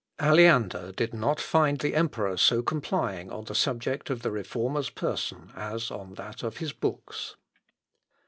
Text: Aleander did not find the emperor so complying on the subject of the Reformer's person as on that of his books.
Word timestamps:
Aleander 0.19 0.91
did 0.91 1.13
not 1.13 1.39
find 1.39 1.77
the 1.77 1.93
emperor 1.93 2.35
so 2.35 2.63
complying 2.63 3.29
on 3.31 3.43
the 3.43 3.53
subject 3.53 4.09
of 4.09 4.23
the 4.23 4.31
Reformer's 4.31 4.89
person 4.89 5.51
as 5.55 5.91
on 5.91 6.15
that 6.15 6.41
of 6.41 6.57
his 6.57 6.73
books. 6.73 7.35